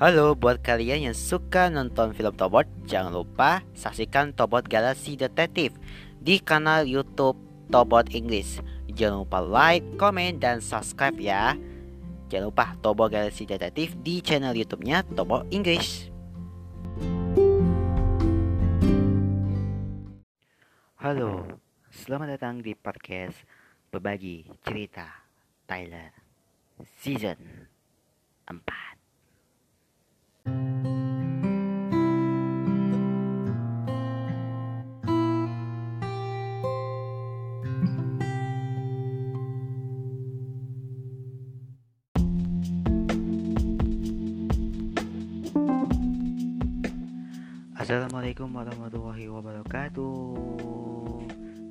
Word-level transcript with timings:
Halo 0.00 0.32
buat 0.32 0.64
kalian 0.64 1.12
yang 1.12 1.12
suka 1.12 1.68
nonton 1.68 2.16
film 2.16 2.32
Tobot, 2.32 2.64
jangan 2.88 3.20
lupa 3.20 3.60
saksikan 3.76 4.32
Tobot 4.32 4.64
Galaxy 4.64 5.12
Detektif 5.12 5.76
di 6.16 6.40
kanal 6.40 6.88
YouTube 6.88 7.36
Tobot 7.68 8.08
English. 8.16 8.64
Jangan 8.96 9.28
lupa 9.28 9.44
like, 9.44 9.84
komen, 10.00 10.40
dan 10.40 10.64
subscribe 10.64 11.20
ya. 11.20 11.52
Jangan 12.32 12.48
lupa 12.48 12.72
Tobot 12.80 13.12
Galaxy 13.12 13.44
Detektif 13.44 13.92
di 14.00 14.24
channel 14.24 14.56
YouTube-nya 14.56 15.04
Tobot 15.12 15.44
English. 15.52 16.08
Halo, 20.96 21.44
selamat 21.92 22.40
datang 22.40 22.64
di 22.64 22.72
podcast 22.72 23.36
Berbagi 23.92 24.48
Cerita 24.64 25.28
Tyler 25.68 26.08
Season 27.04 27.68
4 28.48 28.89
Assalamualaikum 47.90 48.54
warahmatullahi 48.54 49.26
wabarakatuh. 49.26 50.14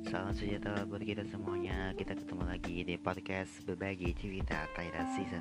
Salam 0.04 0.36
sejahtera 0.36 0.84
buat 0.84 1.00
kita 1.00 1.24
semuanya. 1.24 1.96
Kita 1.96 2.12
ketemu 2.12 2.44
lagi 2.44 2.84
di 2.84 3.00
podcast 3.00 3.48
Berbagi 3.64 4.12
Cerita 4.20 4.68
Thailand 4.76 5.16
Season 5.16 5.40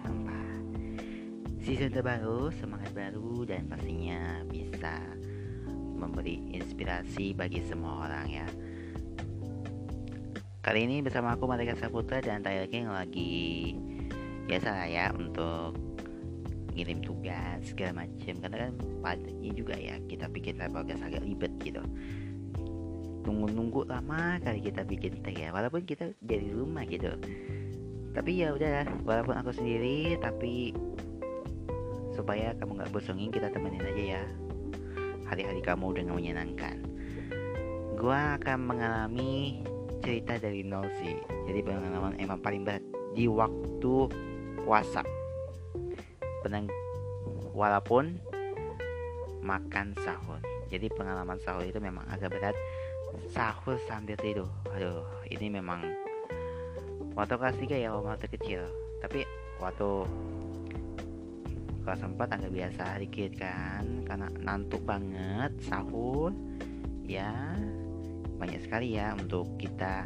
4 1.59 1.67
Season 1.67 1.91
terbaru, 1.91 2.47
semangat 2.55 2.95
baru 2.95 3.43
Dan 3.43 3.67
pastinya 3.67 4.39
bisa 4.47 5.03
memberi 5.99 6.47
inspirasi 6.55 7.35
bagi 7.35 7.59
semua 7.59 8.07
orang 8.07 8.27
ya. 8.31 8.47
Kali 10.63 10.87
ini 10.87 11.03
bersama 11.03 11.35
aku 11.35 11.43
Malika 11.43 11.75
Saputra 11.75 12.23
dan 12.23 12.39
Tyler 12.39 12.71
King 12.71 12.87
lagi 12.87 13.75
Biasa 14.47 14.87
ya 14.87 15.11
untuk 15.11 15.88
ngirim 16.79 17.03
tugas 17.03 17.59
segala 17.67 18.07
macam 18.07 18.35
karena 18.39 18.57
kan 18.63 18.73
padatnya 19.03 19.51
juga 19.51 19.75
ya 19.75 19.99
kita 20.07 20.31
bikin 20.31 20.55
podcast 20.71 21.03
agak 21.03 21.27
ribet 21.27 21.51
gitu. 21.59 21.83
Tunggu-nunggu 23.27 23.83
lama 23.91 24.39
kali 24.39 24.63
kita 24.63 24.87
bikin 24.87 25.19
tag 25.19 25.35
ya 25.35 25.51
walaupun 25.51 25.83
kita 25.83 26.15
dari 26.23 26.47
rumah 26.55 26.87
gitu. 26.87 27.11
Tapi 28.15 28.31
ya 28.39 28.55
udah 28.55 28.87
walaupun 29.03 29.35
aku 29.43 29.51
sendiri 29.51 30.15
tapi 30.23 30.71
supaya 32.15 32.55
kamu 32.55 32.79
nggak 32.79 32.91
bosenin 32.95 33.27
kita 33.27 33.51
temenin 33.51 33.83
aja 33.83 34.03
ya. 34.15 34.23
Hari-hari 35.27 35.59
kamu 35.59 35.99
dengan 35.99 36.15
menyenangkan. 36.15 36.79
Gua 37.99 38.39
akan 38.39 38.57
mengalami 38.63 39.61
cerita 39.99 40.39
dari 40.39 40.63
nol 40.63 40.87
sih. 41.03 41.19
Jadi 41.43 41.59
pengalaman 41.59 42.15
emang 42.17 42.39
paling 42.39 42.63
berat 42.63 42.81
di 43.11 43.27
waktu 43.27 44.07
puasa 44.63 45.03
penang 46.41 46.71
walaupun 47.53 48.19
makan 49.43 49.95
sahur. 50.03 50.39
Jadi 50.69 50.91
pengalaman 50.93 51.41
sahur 51.41 51.65
itu 51.65 51.81
memang 51.81 52.05
agak 52.07 52.31
berat. 52.31 52.55
Sahur 53.33 53.81
sambil 53.89 54.15
tidur. 54.19 54.47
Aduh 54.69 55.03
ini 55.27 55.49
memang 55.49 55.81
waktu 57.17 57.35
kelas 57.35 57.57
3 57.57 57.83
ya 57.83 57.89
waktu 57.95 58.29
kecil. 58.29 58.61
Tapi 59.01 59.25
waktu 59.57 60.05
kelas 61.83 62.05
4 62.05 62.15
agak 62.21 62.51
biasa 62.53 63.01
dikit 63.01 63.31
kan 63.39 64.05
karena 64.05 64.27
nantuk 64.45 64.83
banget 64.85 65.51
sahur. 65.65 66.29
Ya 67.09 67.57
banyak 68.37 68.61
sekali 68.61 68.95
ya 68.95 69.17
untuk 69.17 69.49
kita 69.57 70.05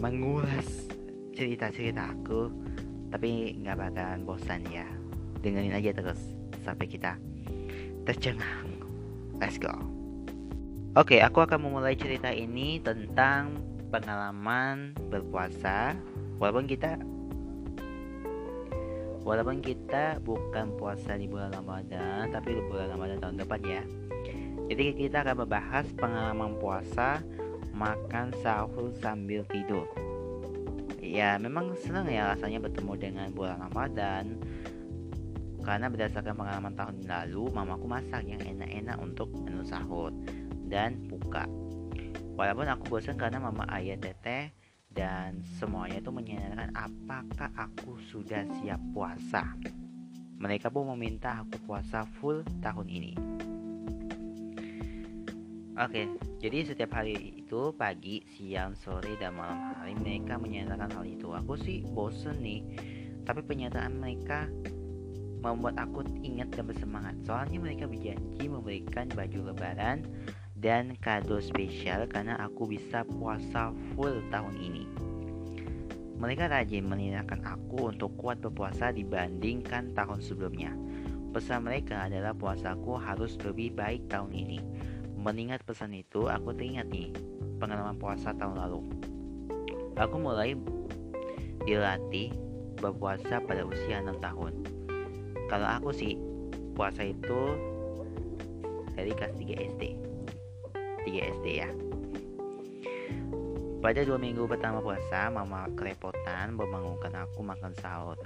mengulas 0.00 0.88
cerita-cerita 1.36 2.16
aku. 2.16 2.48
Tapi 3.12 3.60
nggak 3.62 3.76
bakalan 3.78 4.24
bosan 4.26 4.64
ya 4.66 4.95
dengerin 5.46 5.78
aja 5.78 5.94
terus 5.94 6.18
sampai 6.66 6.90
kita 6.90 7.14
tercengang. 8.02 8.82
Let's 9.38 9.62
go. 9.62 9.70
Oke 10.98 11.22
aku 11.22 11.46
akan 11.46 11.70
memulai 11.70 11.94
cerita 11.94 12.34
ini 12.34 12.82
tentang 12.82 13.62
pengalaman 13.94 14.96
berpuasa. 15.12 15.94
Walaupun 16.42 16.66
kita 16.66 16.98
walaupun 19.22 19.58
kita 19.62 20.18
bukan 20.22 20.74
puasa 20.78 21.18
di 21.18 21.26
bulan 21.26 21.50
Ramadan 21.54 22.30
tapi 22.30 22.58
di 22.58 22.62
bulan 22.66 22.90
Ramadan 22.94 23.18
tahun 23.22 23.36
depan 23.42 23.60
ya. 23.62 23.82
Jadi 24.66 24.84
kita 24.98 25.22
akan 25.22 25.46
membahas 25.46 25.86
pengalaman 25.94 26.58
puasa 26.58 27.22
makan 27.76 28.34
sahur 28.42 28.90
sambil 28.98 29.46
tidur. 29.52 29.86
Ya 30.98 31.38
memang 31.38 31.76
senang 31.78 32.10
ya 32.10 32.34
rasanya 32.34 32.58
bertemu 32.58 32.92
dengan 32.98 33.28
bulan 33.30 33.62
Ramadan 33.62 34.42
karena 35.66 35.90
berdasarkan 35.90 36.38
pengalaman 36.38 36.78
tahun 36.78 36.96
lalu 37.10 37.50
mamaku 37.50 37.90
masak 37.90 38.22
yang 38.22 38.38
enak-enak 38.38 39.02
untuk 39.02 39.34
menu 39.34 39.66
sahur 39.66 40.14
dan 40.70 41.10
buka. 41.10 41.42
Walaupun 42.38 42.70
aku 42.70 42.84
bosan 42.86 43.18
karena 43.18 43.42
mama 43.42 43.66
ayah 43.74 43.98
teteh 43.98 44.54
dan 44.94 45.42
semuanya 45.58 45.98
itu 45.98 46.14
menyanyikan 46.14 46.70
apakah 46.70 47.50
aku 47.58 47.98
sudah 47.98 48.46
siap 48.62 48.78
puasa? 48.94 49.42
Mereka 50.38 50.70
pun 50.70 50.86
meminta 50.94 51.42
aku 51.42 51.58
puasa 51.66 52.06
full 52.22 52.46
tahun 52.62 52.86
ini. 52.86 53.12
Oke, 55.76 56.08
jadi 56.40 56.72
setiap 56.72 56.96
hari 56.96 57.42
itu 57.42 57.74
pagi, 57.76 58.24
siang, 58.32 58.72
sore, 58.78 59.12
dan 59.20 59.36
malam 59.36 59.76
hari 59.76 59.92
mereka 59.92 60.40
menyatakan 60.40 60.88
hal 60.88 61.04
itu. 61.04 61.36
Aku 61.36 61.52
sih 61.60 61.84
bosen 61.92 62.40
nih, 62.40 62.64
tapi 63.28 63.44
pernyataan 63.44 64.00
mereka 64.00 64.48
membuat 65.46 65.78
aku 65.78 66.02
ingat 66.26 66.50
dan 66.54 66.66
bersemangat. 66.66 67.14
Soalnya 67.22 67.62
mereka 67.62 67.86
berjanji 67.86 68.50
memberikan 68.50 69.06
baju 69.14 69.52
lebaran 69.52 70.02
dan 70.58 70.98
kado 70.98 71.38
spesial 71.38 72.08
karena 72.10 72.34
aku 72.42 72.66
bisa 72.66 73.06
puasa 73.06 73.70
full 73.94 74.18
tahun 74.34 74.54
ini. 74.58 74.84
Mereka 76.16 76.48
rajin 76.48 76.88
mengingatkan 76.88 77.44
aku 77.44 77.92
untuk 77.92 78.16
kuat 78.16 78.40
berpuasa 78.40 78.90
dibandingkan 78.90 79.92
tahun 79.92 80.18
sebelumnya. 80.24 80.72
Pesan 81.30 81.68
mereka 81.68 82.08
adalah 82.08 82.32
puasaku 82.32 82.96
harus 82.96 83.36
lebih 83.44 83.76
baik 83.76 84.08
tahun 84.08 84.32
ini 84.32 84.58
Mengingat 85.26 85.66
pesan 85.66 85.90
itu, 85.90 86.30
aku 86.30 86.54
teringat 86.54 86.86
nih 86.86 87.10
pengalaman 87.58 87.98
puasa 87.98 88.30
tahun 88.30 88.62
lalu. 88.62 88.80
Aku 89.98 90.22
mulai 90.22 90.54
dilatih 91.66 92.30
berpuasa 92.78 93.42
pada 93.42 93.66
usia 93.66 94.06
6 94.06 94.22
tahun. 94.22 94.75
Kalau 95.46 95.68
aku 95.78 95.94
sih 95.94 96.18
puasa 96.74 97.06
itu 97.06 97.40
dari 98.98 99.12
kelas 99.14 99.34
3 99.38 99.70
SD. 99.76 99.82
3 101.06 101.32
SD 101.38 101.46
ya. 101.62 101.70
Pada 103.78 104.02
dua 104.02 104.18
minggu 104.18 104.50
pertama 104.50 104.82
puasa, 104.82 105.30
mama 105.30 105.70
kerepotan 105.78 106.58
membangunkan 106.58 107.14
aku 107.22 107.44
makan 107.46 107.70
sahur. 107.78 108.18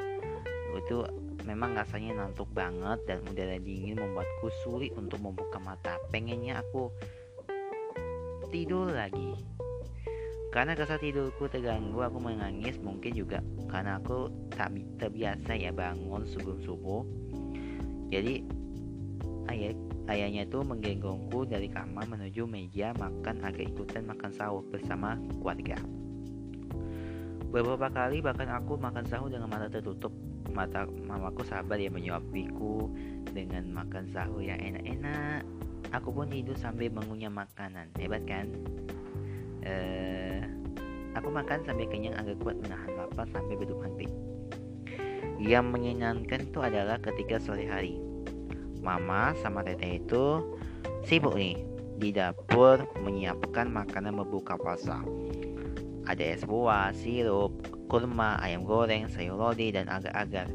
Itu 0.72 1.04
memang 1.44 1.76
rasanya 1.76 2.16
ngantuk 2.16 2.48
banget 2.56 3.04
dan 3.04 3.20
udara 3.28 3.60
dingin 3.60 4.00
membuatku 4.00 4.48
sulit 4.64 4.96
untuk 4.96 5.20
membuka 5.20 5.60
mata. 5.60 6.00
Pengennya 6.08 6.64
aku 6.64 6.88
tidur 8.48 8.88
lagi. 8.88 9.36
Karena 10.50 10.74
rasa 10.74 10.96
tidurku 10.96 11.46
terganggu, 11.46 12.02
aku 12.02 12.18
menangis 12.18 12.80
mungkin 12.82 13.14
juga 13.14 13.38
karena 13.70 14.02
aku 14.02 14.28
tak 14.50 14.74
terbiasa 14.98 15.54
ya 15.54 15.70
bangun 15.70 16.26
sebelum 16.26 16.58
subuh. 16.66 17.06
Jadi 18.10 18.42
ayah 19.48 19.72
ayahnya 20.10 20.42
itu 20.42 20.58
menggenggongku 20.66 21.46
dari 21.46 21.70
kamar 21.70 22.04
menuju 22.10 22.44
meja 22.50 22.90
makan 22.98 23.38
agar 23.46 23.62
ikutan 23.62 24.02
makan 24.10 24.34
sahur 24.34 24.66
bersama 24.66 25.14
keluarga. 25.38 25.78
Beberapa 27.50 27.90
kali 27.90 28.22
bahkan 28.22 28.50
aku 28.50 28.78
makan 28.78 29.06
sahur 29.06 29.30
dengan 29.30 29.50
mata 29.50 29.70
tertutup 29.70 30.14
mata 30.50 30.86
mamaku 31.06 31.46
sabar 31.46 31.78
ya 31.78 31.90
menyuapiku 31.90 32.90
dengan 33.30 33.70
makan 33.70 34.10
sahur 34.10 34.42
yang 34.42 34.58
enak-enak. 34.58 35.46
Aku 35.94 36.14
pun 36.14 36.30
tidur 36.30 36.54
sambil 36.58 36.90
mengunyah 36.90 37.30
makanan. 37.30 37.90
Hebat 37.98 38.22
kan? 38.26 38.46
Uh, 39.66 40.42
aku 41.14 41.28
makan 41.30 41.62
sampai 41.66 41.90
kenyang 41.90 42.14
agar 42.18 42.34
kuat 42.38 42.56
menahan 42.62 42.89
lapar 43.10 43.26
sampai 43.34 43.58
beduk 43.58 43.82
hati. 43.82 44.06
Yang 45.42 45.66
menyenangkan 45.66 46.46
itu 46.46 46.62
adalah 46.62 47.02
ketika 47.02 47.42
sore 47.42 47.66
hari. 47.66 47.98
Mama 48.78 49.34
sama 49.42 49.66
teteh 49.66 49.98
itu 49.98 50.40
sibuk 51.02 51.34
nih 51.34 51.58
di 51.98 52.14
dapur 52.14 52.86
menyiapkan 53.02 53.66
makanan 53.66 54.14
membuka 54.14 54.54
puasa. 54.54 55.02
Ada 56.06 56.38
es 56.38 56.46
buah, 56.46 56.94
sirup, 56.94 57.66
kurma, 57.90 58.38
ayam 58.40 58.62
goreng, 58.62 59.10
sayur 59.10 59.36
lodi, 59.36 59.74
dan 59.74 59.90
agar-agar. 59.90 60.46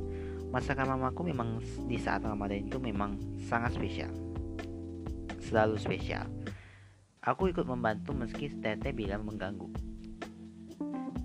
masakan 0.55 0.95
mamaku 0.95 1.35
memang 1.35 1.59
di 1.83 1.99
saat 1.99 2.23
Ramadan 2.23 2.63
itu 2.63 2.79
memang 2.79 3.19
sangat 3.43 3.75
spesial. 3.75 4.07
Selalu 5.43 5.75
spesial. 5.75 6.31
Aku 7.19 7.51
ikut 7.51 7.67
membantu 7.67 8.15
meski 8.15 8.47
tete 8.47 8.95
bilang 8.95 9.27
mengganggu. 9.27 9.67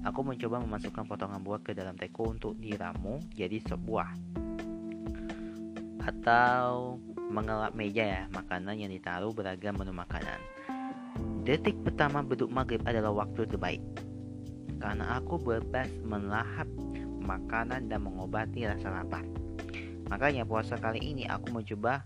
Aku 0.01 0.25
mencoba 0.25 0.65
memasukkan 0.65 1.05
potongan 1.05 1.45
buah 1.45 1.61
ke 1.61 1.77
dalam 1.77 1.93
teko 1.93 2.33
untuk 2.33 2.57
diramu 2.57 3.21
jadi 3.37 3.61
sop 3.69 3.85
buah. 3.85 4.09
Atau 6.01 6.97
mengelap 7.29 7.77
meja 7.77 8.05
ya, 8.09 8.23
makanan 8.33 8.81
yang 8.81 8.89
ditaruh 8.89 9.31
beragam 9.37 9.77
menu 9.77 9.93
makanan. 9.93 10.41
Detik 11.45 11.77
pertama 11.85 12.25
beduk 12.25 12.49
maghrib 12.49 12.81
adalah 12.89 13.13
waktu 13.13 13.45
terbaik. 13.45 13.85
Karena 14.81 15.21
aku 15.21 15.37
bebas 15.37 15.93
melahap 16.01 16.67
makanan 17.21 17.93
dan 17.93 18.01
mengobati 18.01 18.65
rasa 18.65 18.89
lapar. 18.89 19.23
Makanya 20.09 20.49
puasa 20.49 20.81
kali 20.81 20.99
ini 21.05 21.29
aku 21.29 21.53
mencoba 21.53 22.03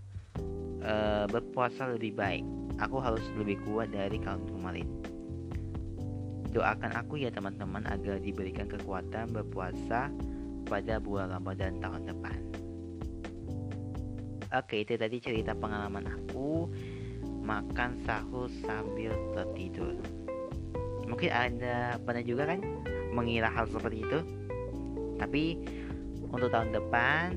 uh, 0.83 1.25
berpuasa 1.31 1.89
lebih 1.95 2.13
baik. 2.19 2.43
Aku 2.83 2.99
harus 2.99 3.23
lebih 3.39 3.55
kuat 3.63 3.95
dari 3.95 4.19
tahun 4.19 4.43
kemarin. 4.51 5.04
Doakan 6.55 6.95
aku 6.95 7.19
ya 7.19 7.27
teman-teman 7.35 7.83
agar 7.83 8.15
diberikan 8.23 8.71
kekuatan 8.71 9.35
berpuasa 9.35 10.07
pada 10.63 11.03
bulan 11.03 11.35
Ramadan 11.35 11.83
tahun 11.83 12.07
depan. 12.07 12.39
Oke, 14.55 14.87
itu 14.87 14.95
tadi 14.95 15.19
cerita 15.19 15.51
pengalaman 15.51 16.07
aku 16.07 16.71
makan 17.43 17.99
sahur 18.07 18.47
sambil 18.63 19.11
tertidur. 19.35 19.99
Mungkin 21.11 21.27
ada 21.27 21.99
pernah 21.99 22.23
juga 22.23 22.47
kan 22.47 22.63
mengira 23.11 23.51
hal 23.51 23.67
seperti 23.67 24.07
itu? 24.07 24.19
Tapi 25.19 25.59
untuk 26.31 26.55
tahun 26.55 26.71
depan 26.71 27.35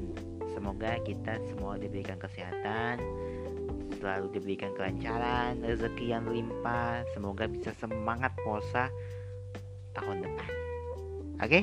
semoga 0.54 0.94
kita 1.02 1.42
semua 1.50 1.74
diberikan 1.74 2.22
kesehatan, 2.22 3.02
selalu 3.98 4.32
diberikan 4.32 4.72
kelancaran, 4.78 5.60
rezeki 5.60 6.14
yang 6.14 6.24
limpah, 6.30 7.04
semoga 7.12 7.44
bisa 7.50 7.74
semangat 7.76 8.32
puasa 8.40 8.88
tahun 9.98 10.24
depan. 10.24 10.50
Oke, 11.38 11.60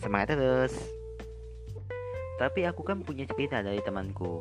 semangat 0.00 0.36
terus. 0.36 0.72
Tapi 2.38 2.64
aku 2.64 2.86
kan 2.86 3.02
punya 3.02 3.26
cerita 3.26 3.60
dari 3.60 3.82
temanku. 3.82 4.40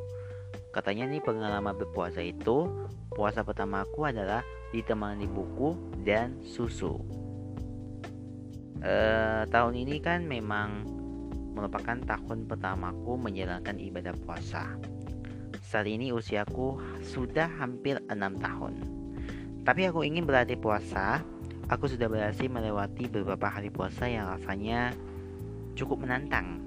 Katanya 0.72 1.10
nih 1.10 1.24
pengalaman 1.26 1.74
berpuasa 1.74 2.22
itu, 2.22 2.70
puasa 3.12 3.42
pertama 3.42 3.82
aku 3.82 4.06
adalah 4.06 4.46
ditemani 4.72 5.26
buku 5.26 5.74
dan 6.06 6.38
susu. 6.46 7.02
Uh, 8.78 9.42
tahun 9.50 9.74
ini 9.74 9.98
kan 9.98 10.22
memang 10.30 10.86
merupakan 11.58 11.98
tahun 11.98 12.46
pertamaku 12.46 13.18
menjalankan 13.18 13.82
ibadah 13.82 14.14
puasa. 14.22 14.78
Saat 15.68 15.92
ini 15.92 16.16
usiaku 16.16 16.80
sudah 17.04 17.52
hampir 17.60 18.00
enam 18.08 18.40
tahun. 18.40 18.80
Tapi 19.68 19.92
aku 19.92 20.08
ingin 20.08 20.24
berlatih 20.24 20.56
puasa. 20.56 21.20
Aku 21.68 21.92
sudah 21.92 22.08
berhasil 22.08 22.48
melewati 22.48 23.12
beberapa 23.12 23.52
hari 23.52 23.68
puasa 23.68 24.08
yang 24.08 24.32
rasanya 24.32 24.96
cukup 25.76 26.08
menantang 26.08 26.64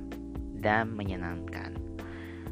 dan 0.60 0.92
menyenangkan. 0.92 1.72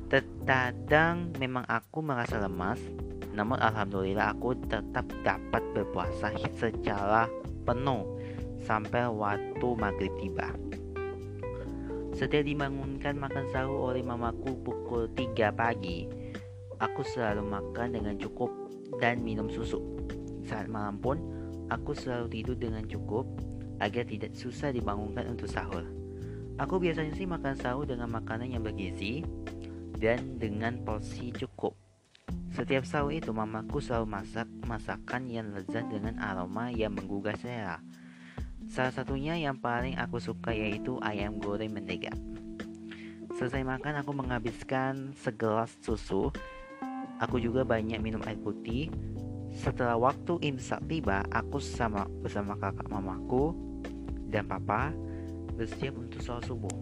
Terkadang 0.09 1.37
memang 1.37 1.69
aku 1.69 2.00
merasa 2.00 2.41
lemas, 2.41 2.81
namun 3.37 3.61
alhamdulillah 3.61 4.33
aku 4.33 4.56
tetap 4.73 5.05
dapat 5.21 5.61
berpuasa 5.77 6.33
secara 6.56 7.29
penuh 7.69 8.09
sampai 8.65 9.05
waktu 9.05 9.69
maghrib 9.77 10.17
tiba. 10.17 10.49
Setelah 12.17 12.49
dibangunkan 12.49 13.21
makan 13.21 13.44
sahur 13.53 13.93
oleh 13.93 14.01
mamaku 14.01 14.56
pukul 14.65 15.12
3 15.12 15.53
pagi, 15.53 16.09
aku 16.79 17.03
selalu 17.03 17.47
makan 17.47 17.95
dengan 17.95 18.15
cukup 18.19 18.51
dan 18.99 19.23
minum 19.23 19.51
susu. 19.51 19.79
Saat 20.47 20.71
malam 20.71 20.99
pun, 20.99 21.21
aku 21.69 21.93
selalu 21.93 22.27
tidur 22.33 22.57
dengan 22.57 22.83
cukup 22.89 23.29
agar 23.79 24.07
tidak 24.09 24.35
susah 24.35 24.75
dibangunkan 24.75 25.29
untuk 25.31 25.47
sahur. 25.47 25.85
Aku 26.59 26.83
biasanya 26.83 27.15
sih 27.15 27.29
makan 27.29 27.55
sahur 27.55 27.87
dengan 27.87 28.11
makanan 28.11 28.51
yang 28.51 28.67
bergizi 28.67 29.23
dan 29.95 30.39
dengan 30.43 30.83
porsi 30.83 31.31
cukup. 31.31 31.75
Setiap 32.51 32.83
sahur 32.83 33.15
itu 33.15 33.31
mamaku 33.31 33.79
selalu 33.79 34.19
masak 34.19 34.49
masakan 34.67 35.31
yang 35.31 35.55
lezat 35.55 35.87
dengan 35.87 36.19
aroma 36.19 36.75
yang 36.75 36.91
menggugah 36.97 37.39
selera. 37.39 37.79
Salah 38.67 38.91
satunya 38.91 39.39
yang 39.39 39.63
paling 39.63 39.95
aku 39.95 40.19
suka 40.19 40.51
yaitu 40.51 40.99
ayam 41.01 41.39
goreng 41.39 41.71
mentega. 41.71 42.11
Selesai 43.39 43.63
makan 43.63 44.03
aku 44.03 44.11
menghabiskan 44.11 45.15
segelas 45.15 45.71
susu. 45.79 46.35
Aku 47.19 47.43
juga 47.43 47.67
banyak 47.67 47.99
minum 47.99 48.23
air 48.26 48.38
putih. 48.38 48.91
Setelah 49.55 49.99
waktu 49.99 50.38
imsak 50.44 50.85
tiba, 50.87 51.26
aku 51.35 51.59
sama 51.59 52.06
bersama 52.23 52.55
kakak 52.55 52.87
mamaku 52.87 53.56
dan 54.29 54.47
papa 54.47 54.94
bersiap 55.59 55.99
untuk 55.99 56.23
sholat 56.23 56.44
subuh. 56.47 56.76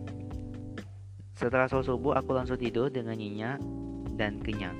Setelah 1.33 1.71
sholat 1.71 1.88
subuh, 1.88 2.12
aku 2.19 2.37
langsung 2.37 2.61
tidur 2.61 2.93
dengan 2.93 3.17
nyenyak 3.17 3.62
dan 4.19 4.43
kenyang. 4.44 4.77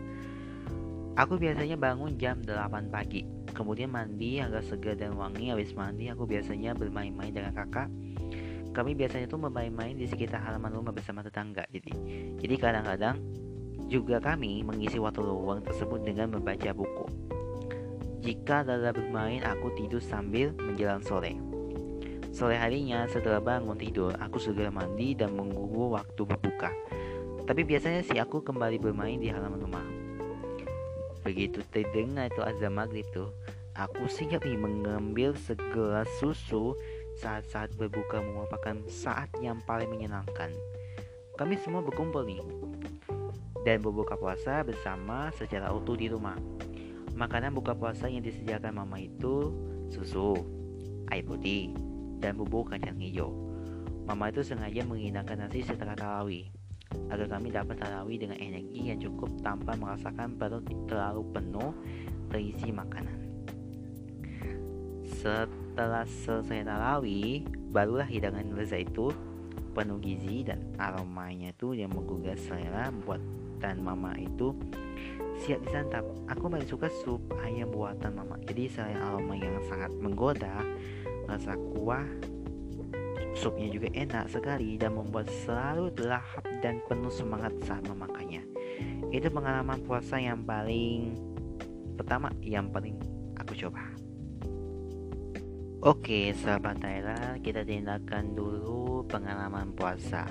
Aku 1.17 1.41
biasanya 1.41 1.81
bangun 1.81 2.21
jam 2.21 2.45
8 2.45 2.93
pagi 2.93 3.37
kemudian 3.57 3.89
mandi 3.89 4.37
agak 4.45 4.69
segar 4.69 5.01
dan 5.01 5.17
wangi 5.17 5.49
habis 5.49 5.73
mandi 5.73 6.13
aku 6.13 6.29
biasanya 6.29 6.77
bermain-main 6.77 7.33
dengan 7.33 7.57
kakak 7.57 7.89
kami 8.77 8.93
biasanya 8.93 9.25
tuh 9.25 9.41
bermain-main 9.41 9.97
di 9.97 10.05
sekitar 10.05 10.45
halaman 10.45 10.77
rumah 10.77 10.93
bersama 10.93 11.25
tetangga 11.25 11.65
jadi 11.73 11.93
jadi 12.37 12.55
kadang-kadang 12.61 13.17
juga 13.87 14.19
kami 14.19 14.67
mengisi 14.67 14.99
waktu 14.99 15.23
luang 15.23 15.63
tersebut 15.63 16.03
dengan 16.03 16.35
membaca 16.35 16.71
buku. 16.75 17.07
Jika 18.27 18.67
dalam 18.67 18.91
bermain 18.91 19.47
aku 19.47 19.71
tidur 19.79 20.03
sambil 20.03 20.51
menjelang 20.59 20.99
sore. 21.07 21.39
Sore 22.35 22.59
harinya 22.59 23.07
setelah 23.07 23.39
bangun 23.39 23.79
tidur 23.79 24.13
aku 24.19 24.43
segera 24.43 24.69
mandi 24.69 25.15
dan 25.15 25.33
menunggu 25.39 25.95
waktu 25.95 26.27
berbuka. 26.27 26.75
Tapi 27.47 27.63
biasanya 27.63 28.03
sih 28.03 28.19
aku 28.19 28.43
kembali 28.43 28.83
bermain 28.83 29.23
di 29.23 29.31
halaman 29.31 29.63
rumah. 29.63 29.87
Begitu 31.23 31.63
terdengar 31.71 32.27
itu 32.27 32.43
azan 32.43 32.75
maghrib 32.75 33.07
tuh, 33.15 33.31
aku 33.79 34.11
nih 34.11 34.59
mengambil 34.59 35.39
segelas 35.39 36.11
susu 36.19 36.75
saat-saat 37.23 37.71
berbuka 37.79 38.19
merupakan 38.19 38.75
saat 38.91 39.31
yang 39.39 39.63
paling 39.63 39.87
menyenangkan. 39.87 40.51
Kami 41.39 41.55
semua 41.63 41.85
berkumpul 41.85 42.27
nih 42.27 42.43
dan 43.67 43.83
berbuka 43.83 44.15
puasa 44.15 44.63
bersama 44.63 45.35
secara 45.35 45.75
utuh 45.75 45.99
di 45.99 46.07
rumah. 46.07 46.39
Makanan 47.19 47.51
buka 47.51 47.75
puasa 47.75 48.07
yang 48.07 48.23
disediakan 48.23 48.79
mama 48.79 49.03
itu 49.03 49.51
susu, 49.91 50.39
air 51.11 51.27
putih, 51.27 51.75
dan 52.23 52.39
bubuk 52.39 52.71
kacang 52.71 52.95
hijau. 53.03 53.35
Mama 54.07 54.31
itu 54.31 54.47
sengaja 54.47 54.87
menghidangkan 54.87 55.51
nasi 55.51 55.67
setelah 55.67 55.99
tarawih 55.99 56.47
agar 57.11 57.27
kami 57.27 57.51
dapat 57.51 57.75
tarawih 57.83 58.23
dengan 58.23 58.39
energi 58.39 58.95
yang 58.95 59.03
cukup 59.03 59.35
tanpa 59.43 59.75
merasakan 59.75 60.39
perut 60.39 60.63
terlalu 60.87 61.27
penuh 61.35 61.75
terisi 62.31 62.71
makanan. 62.71 63.19
Setelah 65.03 66.07
selesai 66.07 66.63
tarawih, 66.63 67.43
barulah 67.75 68.07
hidangan 68.07 68.47
lezat 68.55 68.87
itu 68.87 69.11
penuh 69.75 69.99
gizi 69.99 70.47
dan 70.47 70.63
aromanya 70.79 71.51
itu 71.51 71.75
yang 71.75 71.91
menggugah 71.91 72.39
selera 72.39 72.95
buatan 73.57 73.81
mama 73.81 74.13
itu 74.21 74.53
siap 75.41 75.65
disantap. 75.65 76.05
Aku 76.29 76.53
paling 76.53 76.69
suka 76.69 76.93
sup 76.93 77.25
ayam 77.41 77.73
buatan 77.73 78.13
mama. 78.13 78.37
Jadi 78.45 78.69
selain 78.69 79.01
aroma 79.01 79.33
yang 79.33 79.57
sangat 79.65 79.89
menggoda, 79.97 80.61
rasa 81.25 81.57
kuah 81.73 82.05
Supnya 83.37 83.69
juga 83.69 83.93
enak 83.93 84.33
sekali 84.33 84.81
dan 84.81 84.97
membuat 84.97 85.29
selalu 85.45 85.93
lahap 86.09 86.41
dan 86.65 86.81
penuh 86.89 87.13
semangat 87.13 87.53
saat 87.69 87.85
memakannya. 87.85 88.41
Itu 89.13 89.29
pengalaman 89.29 89.85
puasa 89.85 90.17
yang 90.17 90.41
paling 90.41 91.13
pertama 92.01 92.33
yang 92.41 92.73
paling 92.73 92.97
aku 93.37 93.53
coba. 93.61 93.93
Oke, 95.85 96.33
sahabat 96.33 96.81
Tyler, 96.81 97.37
kita 97.45 97.61
tindakan 97.61 98.33
dulu 98.33 99.05
pengalaman 99.05 99.69
puasa. 99.77 100.25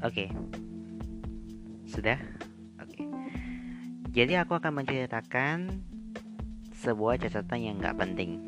Oke. 0.00 0.32
Sudah? 1.94 2.18
Oke. 2.82 3.06
Jadi 4.10 4.34
aku 4.34 4.58
akan 4.58 4.82
menceritakan 4.82 5.78
sebuah 6.82 7.22
catatan 7.22 7.60
yang 7.62 7.78
gak 7.78 8.02
penting. 8.02 8.42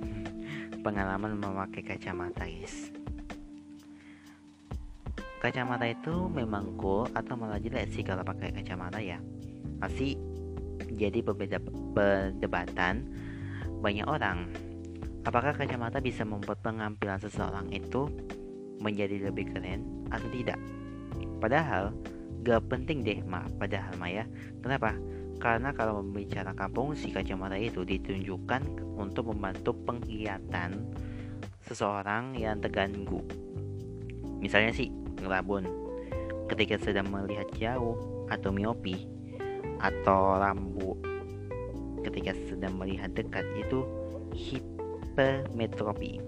Pengalaman 0.83 1.38
memakai 1.38 1.87
kacamata 1.87 2.43
guys. 2.43 2.91
Kacamata 5.38 5.87
itu 5.87 6.26
memang 6.26 6.75
cool 6.75 7.07
atau 7.15 7.38
malah 7.38 7.62
jelek 7.62 7.87
sih 7.95 8.03
kalau 8.03 8.26
pakai 8.26 8.50
kacamata 8.50 8.99
ya. 8.99 9.23
Masih 9.79 10.19
jadi 10.99 11.23
berbeda 11.23 11.62
perdebatan 11.95 13.07
banyak 13.79 14.07
orang. 14.11 14.50
Apakah 15.23 15.55
kacamata 15.55 16.03
bisa 16.03 16.26
membuat 16.26 16.62
pengampilan 16.67 17.23
seseorang 17.23 17.71
itu 17.71 18.11
menjadi 18.83 19.31
lebih 19.31 19.55
keren 19.55 20.07
atau 20.11 20.26
tidak? 20.35 20.59
Padahal 21.38 21.95
gak 22.47 22.71
penting 22.71 23.03
deh 23.03 23.19
ma. 23.26 23.43
Padahal 23.59 23.99
Maya 23.99 24.23
kenapa? 24.62 24.95
Karena 25.43 25.75
kalau 25.75 26.00
membicarakan 26.00 26.71
fungsi 26.71 27.11
kacamata 27.11 27.59
itu 27.59 27.83
ditunjukkan 27.83 28.62
untuk 28.97 29.35
membantu 29.35 29.75
penglihatan 29.75 30.87
seseorang 31.67 32.38
yang 32.38 32.62
terganggu. 32.62 33.21
Misalnya 34.38 34.71
sih 34.71 34.88
ngelabun 35.21 35.67
ketika 36.47 36.79
sedang 36.79 37.11
melihat 37.11 37.50
jauh 37.59 37.99
atau 38.31 38.55
miopi 38.55 39.11
atau 39.83 40.38
lampu 40.38 40.95
ketika 42.07 42.33
sedang 42.47 42.79
melihat 42.79 43.11
dekat 43.12 43.43
itu 43.59 43.83
hipermetropi. 44.33 46.23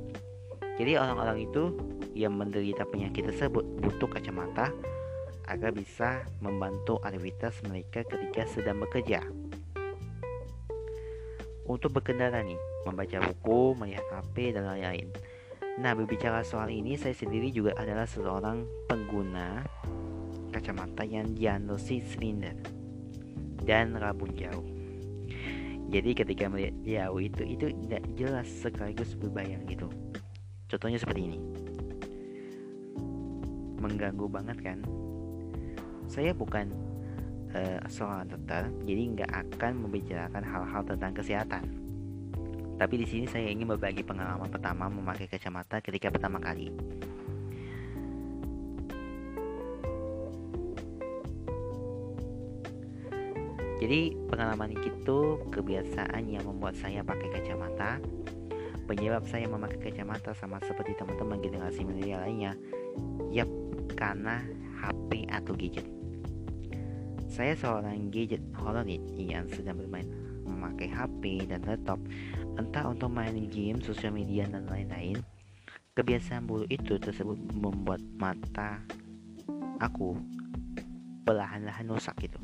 Jadi 0.79 0.93
orang-orang 0.99 1.47
itu 1.47 1.75
yang 2.19 2.35
menderita 2.35 2.83
penyakit 2.87 3.31
tersebut 3.31 3.63
butuh 3.79 4.11
kacamata 4.11 4.75
agar 5.49 5.73
bisa 5.73 6.28
membantu 6.45 7.00
aktivitas 7.00 7.64
mereka 7.64 8.05
ketika 8.05 8.45
sedang 8.45 8.85
bekerja. 8.85 9.25
Untuk 11.69 11.93
berkendara 11.97 12.45
nih, 12.45 12.57
membaca 12.85 13.21
buku, 13.28 13.76
melihat 13.76 14.05
HP, 14.12 14.57
dan 14.57 14.69
lain-lain. 14.69 15.09
Nah, 15.81 15.93
berbicara 15.93 16.45
soal 16.45 16.73
ini, 16.73 16.97
saya 16.97 17.12
sendiri 17.12 17.52
juga 17.52 17.76
adalah 17.76 18.09
seorang 18.09 18.64
pengguna 18.88 19.64
kacamata 20.49 21.05
yang 21.05 21.37
diagnosis 21.37 22.17
silinder 22.17 22.57
dan 23.69 23.93
rabun 24.00 24.33
jauh. 24.33 24.64
Jadi 25.88 26.12
ketika 26.12 26.49
melihat 26.49 26.76
jauh 26.85 27.21
itu 27.21 27.43
itu 27.45 27.67
tidak 27.85 28.02
jelas 28.17 28.49
sekaligus 28.49 29.17
berbayang 29.17 29.64
gitu. 29.69 29.88
Contohnya 30.69 31.00
seperti 31.00 31.33
ini. 31.33 31.40
Mengganggu 33.81 34.28
banget 34.28 34.61
kan? 34.61 34.85
Saya 36.09 36.33
bukan 36.33 36.73
uh, 37.53 37.79
seorang 37.87 38.33
dokter, 38.33 38.73
jadi 38.88 39.03
nggak 39.12 39.31
akan 39.31 39.73
membicarakan 39.85 40.43
hal-hal 40.43 40.83
tentang 40.88 41.12
kesehatan. 41.12 41.65
Tapi 42.79 42.95
di 42.95 43.07
sini 43.07 43.27
saya 43.29 43.50
ingin 43.50 43.69
berbagi 43.69 44.07
pengalaman 44.07 44.49
pertama 44.49 44.88
memakai 44.88 45.29
kacamata 45.29 45.85
ketika 45.85 46.09
pertama 46.09 46.41
kali. 46.41 46.73
Jadi 53.79 54.11
pengalaman 54.27 54.75
itu 54.75 55.19
kebiasaan 55.55 56.27
yang 56.27 56.43
membuat 56.43 56.75
saya 56.79 57.03
pakai 57.07 57.31
kacamata. 57.31 58.03
Penyebab 58.91 59.23
saya 59.29 59.47
memakai 59.47 59.93
kacamata 59.93 60.35
sama 60.35 60.59
seperti 60.65 60.99
teman-teman 60.99 61.38
generasi 61.38 61.85
milenial 61.85 62.25
lainnya, 62.25 62.53
yap 63.31 63.50
karena 63.95 64.43
HP 64.81 65.29
atau 65.31 65.53
gadget. 65.55 65.98
Saya 67.38 67.54
seorang 67.54 68.11
gadget 68.11 68.42
holonet 68.59 68.99
yang 69.14 69.47
sedang 69.47 69.78
bermain 69.78 70.11
memakai 70.42 70.90
HP 70.90 71.47
dan 71.47 71.62
laptop, 71.62 72.02
entah 72.59 72.90
untuk 72.90 73.14
main 73.14 73.47
game, 73.47 73.78
sosial 73.78 74.11
media 74.11 74.42
dan 74.50 74.66
lain-lain. 74.66 75.23
Kebiasaan 75.95 76.50
buruk 76.50 76.66
itu 76.66 76.99
tersebut 76.99 77.38
membuat 77.54 78.02
mata 78.18 78.83
aku 79.78 80.18
perlahan-lahan 81.23 81.87
rusak 81.87 82.18
gitu. 82.26 82.42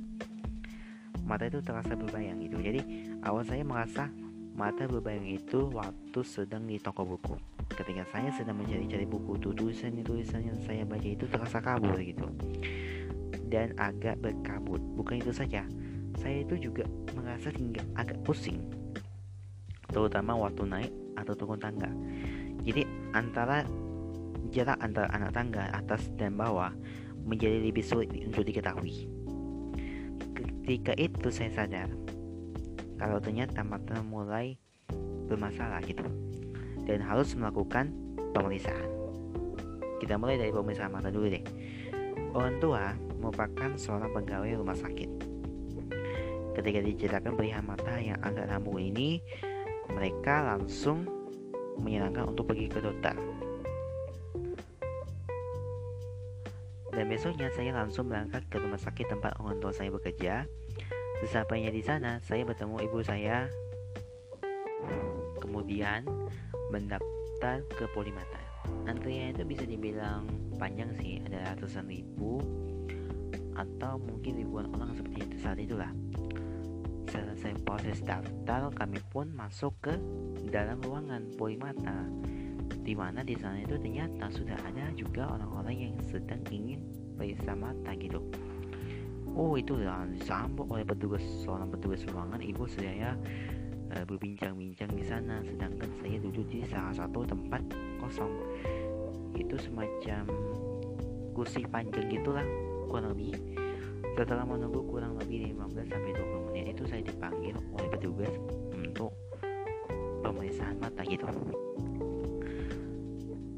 Mata 1.27 1.51
itu 1.51 1.59
terasa 1.59 1.99
berbayang 1.99 2.39
gitu. 2.47 2.63
Jadi 2.63 3.11
awal 3.27 3.43
saya 3.43 3.67
merasa 3.67 4.07
mata 4.55 4.87
berbayang 4.87 5.27
itu 5.27 5.75
waktu 5.75 6.23
sedang 6.23 6.71
di 6.71 6.79
toko 6.79 7.03
buku. 7.03 7.35
Ketika 7.75 8.07
saya 8.15 8.31
sedang 8.31 8.63
mencari-cari 8.63 9.11
buku 9.11 9.43
tulisan-tulisan 9.43 10.55
yang 10.55 10.59
saya 10.63 10.87
baca 10.87 11.09
itu 11.11 11.27
terasa 11.27 11.59
kabur 11.59 11.99
gitu 11.99 12.31
dan 13.55 13.71
agak 13.79 14.19
berkabut 14.19 14.83
bukan 14.99 15.23
itu 15.23 15.31
saja 15.31 15.63
saya 16.19 16.43
itu 16.43 16.59
juga 16.59 16.83
merasa 17.15 17.55
hingga 17.55 17.87
agak 17.95 18.19
pusing 18.27 18.67
terutama 19.95 20.35
waktu 20.35 20.67
naik 20.67 20.93
atau 21.15 21.39
turun 21.39 21.63
tangga 21.63 21.91
jadi 22.67 22.83
antara 23.15 23.63
jarak 24.51 24.79
antara 24.83 25.07
anak 25.15 25.31
tangga 25.31 25.71
atas 25.71 26.11
dan 26.19 26.35
bawah 26.35 26.75
menjadi 27.23 27.63
lebih 27.63 27.87
sulit 27.87 28.11
untuk 28.11 28.43
diketahui 28.43 29.07
Ketika 30.65 30.97
itu 30.97 31.29
saya 31.29 31.53
sadar 31.53 31.93
kalau 32.97 33.21
ternyata 33.21 33.61
mata 33.61 34.01
mulai 34.01 34.57
bermasalah 35.29 35.85
gitu 35.85 36.09
dan 36.89 37.05
harus 37.05 37.37
melakukan 37.37 37.93
pemeriksaan. 38.33 38.89
Kita 40.01 40.17
mulai 40.17 40.41
dari 40.41 40.57
pemeriksaan 40.57 40.89
mata 40.89 41.13
dulu 41.13 41.29
deh. 41.29 41.45
Orang 42.33 42.65
tua 42.65 42.97
merupakan 43.25 43.73
seorang 43.81 44.13
pegawai 44.13 44.61
rumah 44.61 44.77
sakit. 44.77 45.11
Ketika 46.55 46.79
diceritakan 46.85 47.33
perihal 47.35 47.65
mata 47.65 47.97
yang 47.99 48.21
agak 48.21 48.47
rambu 48.47 48.77
ini, 48.77 49.25
mereka 49.91 50.45
langsung 50.45 51.09
menyarankan 51.81 52.31
untuk 52.31 52.53
pergi 52.53 52.71
ke 52.71 52.79
dokter. 52.79 53.17
Dan 56.95 57.11
besoknya 57.11 57.51
saya 57.51 57.75
langsung 57.75 58.07
berangkat 58.07 58.47
ke 58.47 58.63
rumah 58.63 58.79
sakit 58.79 59.11
tempat 59.11 59.35
orang 59.43 59.59
tua 59.59 59.75
saya 59.75 59.91
bekerja. 59.91 60.47
Sesampainya 61.27 61.75
di 61.75 61.83
sana, 61.83 62.23
saya 62.23 62.47
bertemu 62.47 62.87
ibu 62.87 63.03
saya. 63.03 63.51
Kemudian 65.43 66.07
mendaftar 66.71 67.67
ke 67.67 67.85
Polimata. 67.91 68.39
Antrian 68.87 69.35
itu 69.35 69.43
bisa 69.43 69.67
dibilang 69.67 70.31
panjang 70.55 70.95
sih, 71.03 71.19
ada 71.27 71.51
ratusan 71.53 71.91
ribu 71.91 72.39
atau 73.55 73.99
mungkin 73.99 74.39
ribuan 74.39 74.71
orang 74.75 74.95
seperti 74.95 75.27
itu 75.27 75.37
saat 75.41 75.59
itulah. 75.59 75.91
Selesai 77.11 77.55
proses 77.63 78.03
daftar, 78.03 78.75
kami 78.75 78.99
pun 79.13 79.31
masuk 79.35 79.75
ke 79.79 79.95
dalam 80.51 80.83
ruangan 80.83 81.31
Polimata 81.39 82.07
di 82.85 82.93
mana 82.93 83.25
di 83.25 83.33
sana 83.37 83.65
itu 83.65 83.81
ternyata 83.81 84.29
sudah 84.29 84.57
ada 84.61 84.93
juga 84.93 85.29
orang-orang 85.31 85.89
yang 85.89 85.95
sedang 86.05 86.41
ingin 86.53 86.85
periksa 87.17 87.57
mata 87.57 87.97
gitu 87.97 88.21
oh 89.35 89.59
itu 89.59 89.75
disambut 89.75 90.67
oleh 90.71 90.87
petugas 90.87 91.23
seorang 91.43 91.69
petugas 91.69 92.07
ruangan 92.07 92.41
ibu 92.41 92.65
saya 92.71 93.19
uh, 93.93 94.05
berbincang-bincang 94.07 94.91
di 94.95 95.05
sana. 95.05 95.43
Sedangkan 95.43 95.91
saya 96.01 96.17
duduk 96.23 96.47
di 96.49 96.63
salah 96.71 96.95
satu 96.95 97.27
tempat 97.27 97.63
kosong. 97.99 98.31
Itu 99.35 99.59
semacam 99.59 100.31
kursi 101.35 101.67
panjang 101.67 102.07
gitulah 102.07 102.47
kurang 102.95 103.11
lebih 103.11 103.35
setelah 104.15 104.47
menunggu 104.47 104.87
kurang 104.87 105.19
lebih 105.19 105.51
15 105.51 105.91
sampai 105.91 106.15
20 106.15 106.47
menit 106.55 106.65
itu 106.79 106.83
saya 106.87 107.03
dipanggil 107.03 107.59
oleh 107.75 107.89
petugas 107.91 108.31
untuk 108.71 109.11
pemeriksaan 110.23 110.79
mata 110.79 111.03
gitu. 111.03 111.27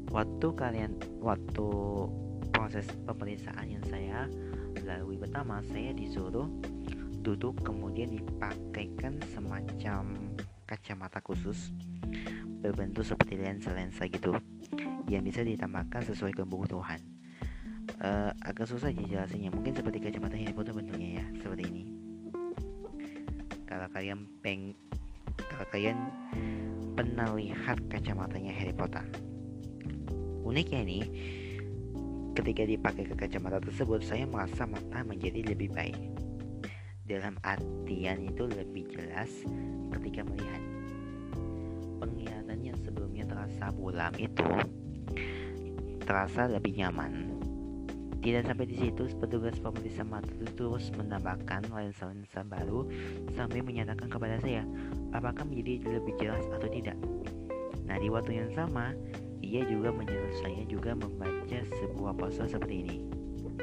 Waktu 0.09 0.47
kalian 0.57 0.97
waktu 1.21 1.67
proses 2.49 2.89
pemeriksaan 3.05 3.69
yang 3.69 3.85
saya 3.85 4.25
lalui 4.81 5.21
pertama 5.21 5.61
saya 5.69 5.93
disuruh 5.93 6.49
duduk 7.21 7.61
kemudian 7.61 8.09
dipakaikan 8.09 9.21
semacam 9.29 10.33
kacamata 10.65 11.21
khusus 11.21 11.69
berbentuk 12.65 13.05
seperti 13.05 13.37
lensa-lensa 13.37 14.09
gitu 14.09 14.33
yang 15.05 15.21
bisa 15.21 15.45
ditambahkan 15.45 16.01
sesuai 16.01 16.33
kebutuhan. 16.33 16.97
Uh, 18.03 18.35
agak 18.47 18.71
susah 18.71 18.95
dijelasinnya 18.95 19.51
mungkin 19.51 19.75
seperti 19.75 19.99
kacamata 19.99 20.39
Harry 20.39 20.55
Potter 20.55 20.71
bentuknya 20.71 21.19
ya 21.19 21.25
seperti 21.43 21.63
ini 21.67 21.83
kalau 23.67 23.91
kalian 23.91 24.23
peng 24.39 24.71
kalau 25.35 25.67
kalian 25.69 25.99
pernah 26.95 27.35
lihat 27.35 27.77
kacamatanya 27.91 28.55
Harry 28.55 28.71
Potter 28.71 29.03
Uniknya 30.47 30.79
ini, 30.87 30.99
ketika 32.31 32.63
dipakai 32.63 33.03
ke 33.03 33.19
kacamata 33.19 33.59
tersebut, 33.59 33.99
saya 33.99 34.23
merasa 34.23 34.63
mata 34.63 35.03
menjadi 35.03 35.43
lebih 35.43 35.75
baik. 35.75 35.99
Dalam 37.03 37.35
artian 37.43 38.23
itu 38.23 38.47
lebih 38.47 38.87
jelas 38.87 39.27
ketika 39.91 40.23
melihat. 40.23 40.63
Penglihatan 41.99 42.63
yang 42.63 42.79
sebelumnya 42.79 43.27
terasa 43.27 43.75
buram 43.75 44.15
itu 44.15 44.47
terasa 46.07 46.47
lebih 46.47 46.79
nyaman. 46.79 47.26
Tidak 48.27 48.43
sampai 48.43 48.67
di 48.67 48.75
situ, 48.75 49.07
petugas 49.23 49.55
pemeriksa 49.55 50.03
mata 50.03 50.27
terus 50.59 50.91
menambahkan 50.99 51.63
lensa-lensa 51.71 52.43
baru 52.43 52.83
sampai 53.31 53.63
menyatakan 53.63 54.11
kepada 54.11 54.35
saya 54.43 54.67
apakah 55.15 55.47
menjadi 55.47 55.95
lebih 55.95 56.11
jelas 56.19 56.43
atau 56.51 56.67
tidak. 56.67 56.99
Nah, 57.87 57.95
di 57.95 58.11
waktu 58.11 58.43
yang 58.43 58.51
sama, 58.51 58.91
ia 59.39 59.63
juga 59.63 59.95
menyuruh 59.95 60.43
saya 60.43 60.59
juga 60.67 60.91
membaca 60.91 61.55
sebuah 61.79 62.19
poster 62.19 62.51
seperti 62.51 62.75
ini. 62.83 62.97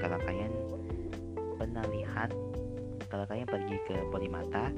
Kalau 0.00 0.16
kalian 0.25 0.49
pernah 1.61 1.85
lihat, 1.92 2.33
kalau 3.12 3.28
kalian 3.28 3.44
pergi 3.44 3.76
ke 3.85 4.00
Polimata, 4.09 4.73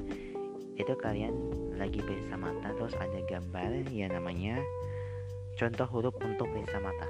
itu 0.75 0.93
kalian 0.99 1.31
lagi 1.79 2.03
periksa 2.03 2.35
mata, 2.35 2.75
terus 2.75 2.91
ada 2.99 3.23
gambar 3.23 3.87
yang 3.95 4.11
namanya 4.11 4.59
contoh 5.55 5.87
huruf 5.87 6.19
untuk 6.19 6.51
periksa 6.51 6.75
mata. 6.83 7.07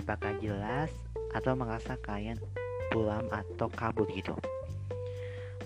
Apakah 0.00 0.32
jelas 0.40 0.88
atau 1.34 1.52
merasa 1.58 1.98
kalian 1.98 2.38
pulang 2.94 3.26
atau 3.34 3.66
kabur 3.74 4.06
gitu. 4.14 4.32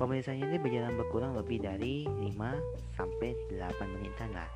Pemeriksaan 0.00 0.40
ini 0.40 0.56
berjalan 0.62 0.94
berkurang 0.94 1.34
lebih 1.34 1.58
dari 1.60 2.06
5 2.06 2.32
sampai 2.94 3.34
8 3.52 3.94
menitan 3.98 4.30
lah. 4.30 4.48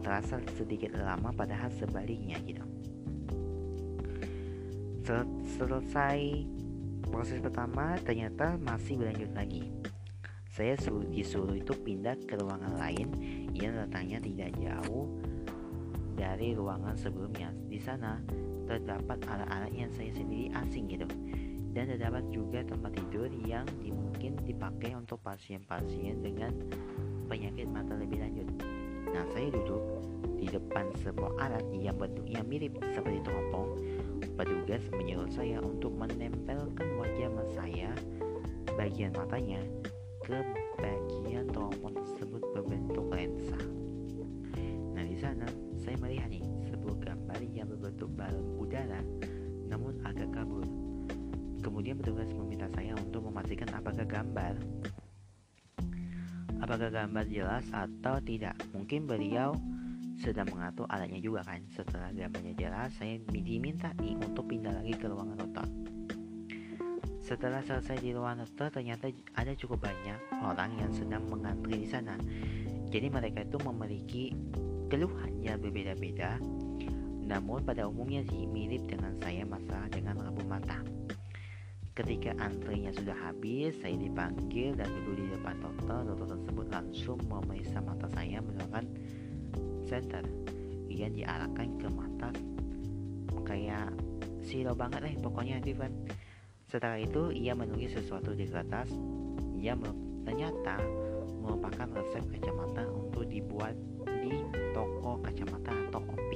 Terasa 0.00 0.40
sedikit 0.56 0.96
lama 0.96 1.30
padahal 1.30 1.68
sebaliknya 1.76 2.40
gitu. 2.42 2.64
Sel 5.04 5.24
selesai 5.56 6.20
proses 7.08 7.40
pertama 7.40 8.00
ternyata 8.00 8.56
masih 8.60 8.96
berlanjut 8.96 9.30
lagi. 9.36 9.68
Saya 10.48 10.74
disuruh 11.12 11.54
itu 11.54 11.70
pindah 11.70 12.18
ke 12.24 12.34
ruangan 12.40 12.80
lain 12.80 13.08
yang 13.54 13.78
letaknya 13.78 14.18
tidak 14.18 14.50
jauh 14.58 15.06
dari 16.16 16.56
ruangan 16.56 16.96
sebelumnya. 16.96 17.52
Di 17.68 17.78
sana 17.78 18.18
terdapat 18.68 19.18
alat-alat 19.24 19.72
yang 19.72 19.88
saya 19.96 20.12
sendiri 20.12 20.52
asing 20.52 20.92
gitu 20.92 21.08
dan 21.72 21.88
terdapat 21.88 22.24
juga 22.28 22.60
tempat 22.64 22.92
tidur 22.96 23.28
yang 23.48 23.64
mungkin 23.88 24.34
dipakai 24.44 24.98
untuk 24.98 25.22
pasien-pasien 25.24 26.20
dengan 26.20 26.50
penyakit 27.28 27.68
mata 27.68 27.94
lebih 27.94 28.18
lanjut. 28.18 28.48
Nah, 29.14 29.24
saya 29.32 29.48
duduk 29.52 29.82
di 30.36 30.50
depan 30.50 30.90
sebuah 31.04 31.38
alat 31.38 31.64
yang 31.70 31.94
bentuk 31.94 32.26
yang 32.26 32.44
mirip 32.50 32.74
seperti 32.92 33.22
teropong. 33.22 33.78
Petugas 34.34 34.82
menyuruh 34.94 35.30
saya 35.30 35.62
untuk 35.62 35.94
menempelkan 35.94 36.88
wajah 36.98 37.30
saya 37.54 37.90
bagian 38.74 39.10
matanya 39.14 39.62
ke 40.22 40.38
bagian 40.78 41.46
teropong 41.50 41.94
tersebut 41.94 42.42
berbentuk 42.54 43.06
lensa. 43.10 43.58
Nah, 44.94 45.04
di 45.04 45.16
sana 45.20 45.46
saya 45.78 45.96
melihat 46.02 46.30
nih 46.32 46.44
sebuah 46.68 46.96
gambar 47.02 47.38
yang 47.54 47.68
berbentuk 47.70 48.10
balon 48.18 48.47
agak 50.04 50.30
kabur 50.34 50.66
Kemudian 51.58 51.98
petugas 51.98 52.30
meminta 52.34 52.70
saya 52.74 52.94
untuk 52.94 53.26
memastikan 53.26 53.70
apakah 53.74 54.06
gambar 54.06 54.54
apakah 56.58 56.90
gambar 56.90 57.24
jelas 57.30 57.64
atau 57.72 58.20
tidak. 58.22 58.54
Mungkin 58.74 59.08
beliau 59.08 59.54
sedang 60.18 60.50
mengatur 60.50 60.84
alatnya 60.90 61.22
juga 61.22 61.46
kan. 61.46 61.62
Setelah 61.70 62.10
gambarnya 62.10 62.54
jelas, 62.58 62.90
saya 62.98 63.16
diminta 63.30 63.94
nih 64.02 64.18
untuk 64.18 64.50
pindah 64.50 64.74
lagi 64.82 64.94
ke 64.98 65.06
ruangan 65.06 65.38
dokter. 65.38 65.66
Setelah 67.22 67.62
selesai 67.62 68.02
di 68.02 68.10
ruangan 68.12 68.44
dokter, 68.44 68.80
ternyata 68.80 69.12
ada 69.36 69.52
cukup 69.54 69.84
banyak 69.86 70.18
orang 70.42 70.76
yang 70.80 70.90
sedang 70.90 71.24
mengantri 71.28 71.84
di 71.84 71.88
sana. 71.88 72.16
Jadi 72.88 73.06
mereka 73.12 73.44
itu 73.44 73.58
memiliki 73.62 74.24
keluhan 74.88 75.38
yang 75.44 75.60
berbeda-beda. 75.60 76.40
Namun 77.28 77.60
pada 77.60 77.84
umumnya 77.84 78.24
sih 78.24 78.48
mirip 78.48 78.88
dengan 78.88 79.12
saya 79.20 79.44
masalah 79.44 79.92
dengan 79.92 80.16
lampu 80.16 80.42
mata. 80.48 80.80
Ketika 81.92 82.32
antrinya 82.40 82.88
sudah 82.94 83.14
habis, 83.28 83.76
saya 83.84 83.98
dipanggil 84.00 84.72
dan 84.72 84.88
duduk 84.88 85.18
di 85.20 85.26
depan 85.36 85.60
dokter. 85.60 86.08
Dokter 86.08 86.26
tersebut 86.40 86.66
langsung 86.72 87.18
memeriksa 87.28 87.84
mata 87.84 88.08
saya 88.16 88.40
menggunakan 88.40 88.84
senter. 89.84 90.24
Ia 90.88 91.12
diarahkan 91.12 91.68
ke 91.76 91.88
mata 91.92 92.30
kayak 93.48 93.96
silo 94.44 94.76
banget 94.76 95.00
lah 95.04 95.12
pokoknya 95.24 95.60
Ivan. 95.64 95.92
Setelah 96.68 97.00
itu 97.00 97.32
ia 97.32 97.56
menulis 97.56 97.96
sesuatu 97.96 98.36
di 98.36 98.44
kertas. 98.44 98.92
Ia 99.56 99.72
ternyata 100.28 100.76
merupakan 101.40 101.88
resep 101.96 102.24
kacamata 102.28 102.84
untuk 102.92 103.24
dibuat 103.24 103.72
di 104.20 104.36
toko 104.76 105.16
kacamata 105.24 105.72
atau. 105.88 106.27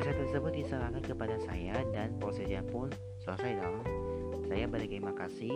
Resep 0.00 0.16
tersebut 0.16 0.64
diserahkan 0.64 1.04
kepada 1.04 1.36
saya 1.44 1.76
dan 1.92 2.16
prosesnya 2.16 2.64
pun 2.64 2.88
Selesai 3.20 3.52
dong. 3.60 3.84
Saya 4.48 4.64
berterima 4.64 5.12
kasih 5.12 5.52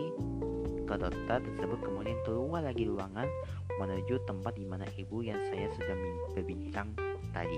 ke 0.85 0.95
dokter 1.01 1.41
tersebut 1.41 1.81
kemudian 1.81 2.13
keluar 2.21 2.61
lagi 2.61 2.85
ruangan 2.85 3.25
menuju 3.81 4.21
tempat 4.29 4.53
di 4.53 4.69
mana 4.69 4.85
ibu 5.01 5.25
yang 5.25 5.41
saya 5.49 5.65
sudah 5.73 5.97
berbincang 6.37 6.93
tadi. 7.33 7.57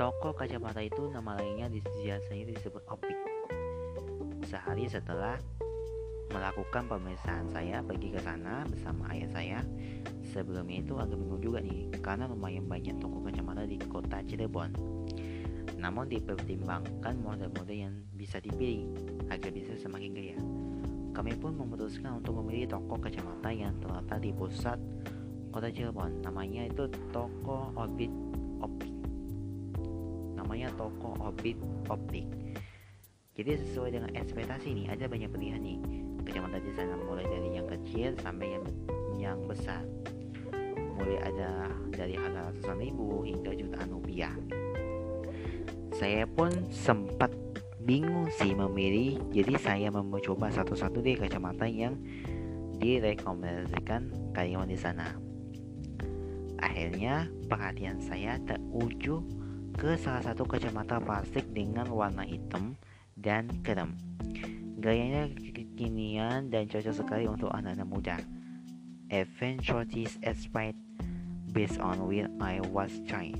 Toko 0.00 0.32
kacamata 0.32 0.80
itu 0.80 1.12
nama 1.12 1.36
lainnya 1.36 1.68
biasanya 1.68 2.56
disebut 2.56 2.88
Opik. 2.88 3.20
Sehari 4.48 4.88
setelah 4.88 5.36
melakukan 6.32 6.88
pemeriksaan 6.88 7.52
saya 7.52 7.84
pergi 7.84 8.16
ke 8.16 8.20
sana 8.24 8.64
bersama 8.64 9.12
ayah 9.12 9.28
saya. 9.28 9.60
Sebelumnya 10.34 10.82
itu 10.82 10.98
agak 10.98 11.14
bingung 11.14 11.38
juga 11.38 11.62
nih 11.62 11.94
karena 12.02 12.26
lumayan 12.26 12.66
banyak 12.66 12.98
toko 12.98 13.22
kacamata 13.22 13.62
di 13.62 13.78
kota 13.78 14.18
Cirebon 14.26 14.74
namun 15.84 16.08
dipertimbangkan 16.08 17.14
model-model 17.20 17.76
yang 17.76 17.94
bisa 18.16 18.40
dipilih 18.40 18.88
agar 19.28 19.52
bisa 19.52 19.76
semakin 19.76 20.10
gaya. 20.16 20.38
Kami 21.12 21.36
pun 21.36 21.54
memutuskan 21.54 22.24
untuk 22.24 22.40
memilih 22.40 22.72
toko 22.72 22.96
kacamata 22.96 23.52
yang 23.52 23.76
terletak 23.84 24.18
di 24.24 24.32
pusat 24.32 24.80
kota 25.52 25.68
Cirebon. 25.68 26.24
Namanya 26.24 26.72
itu 26.72 26.88
toko 27.12 27.68
Orbit 27.76 28.08
Optik. 28.64 28.92
Namanya 30.34 30.72
toko 30.74 31.14
Orbit 31.20 31.60
Optik. 31.92 32.26
Jadi 33.36 33.60
sesuai 33.68 33.90
dengan 33.92 34.10
ekspektasi 34.16 34.72
ini 34.72 34.88
ada 34.88 35.04
banyak 35.04 35.28
pilihan 35.28 35.60
nih 35.60 35.78
kacamata 36.24 36.56
di 36.64 36.72
mulai 37.04 37.28
dari 37.28 37.60
yang 37.60 37.68
kecil 37.68 38.16
sampai 38.24 38.56
yang 38.56 38.64
yang 39.20 39.38
besar. 39.44 39.93
Mulai 41.04 41.20
ada 41.20 41.68
dari 41.92 42.16
harga 42.16 42.48
ratusan 42.48 42.80
ribu 42.80 43.20
hingga 43.28 43.52
jutaan 43.52 43.92
rupiah. 43.92 44.32
Saya 45.92 46.24
pun 46.24 46.48
sempat 46.72 47.28
bingung 47.84 48.32
sih 48.40 48.56
memilih 48.56 49.20
jadi 49.28 49.60
saya 49.60 49.92
mencoba 49.92 50.48
satu-satu 50.48 51.04
deh 51.04 51.20
kacamata 51.20 51.68
yang 51.68 52.00
direkomendasikan 52.80 54.08
karyawan 54.32 54.64
di 54.64 54.80
sana. 54.80 55.12
Akhirnya 56.64 57.28
perhatian 57.52 58.00
saya 58.00 58.40
teruju 58.40 59.20
ke 59.76 60.00
salah 60.00 60.24
satu 60.24 60.48
kacamata 60.48 61.04
plastik 61.04 61.44
dengan 61.52 61.84
warna 61.92 62.24
hitam 62.24 62.80
dan 63.20 63.52
krem. 63.60 63.92
Gayanya 64.80 65.28
kekinian 65.36 66.48
dan 66.48 66.64
cocok 66.64 66.96
sekali 66.96 67.28
untuk 67.28 67.52
anak-anak 67.52 67.88
muda 67.92 68.16
Event 69.14 69.62
Shorties 69.62 70.18
aspired 70.26 70.74
based 71.54 71.78
on 71.78 72.02
where 72.10 72.26
I 72.42 72.58
was 72.74 72.90
trying. 73.06 73.38